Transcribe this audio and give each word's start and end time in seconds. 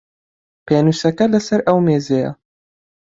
پێنووسەکە 0.65 1.25
لە 1.33 1.39
سەر 1.47 1.61
ئەو 1.67 1.77
مێزەیە. 1.87 2.31